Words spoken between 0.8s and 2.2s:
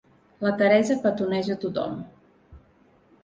petoneja tothom.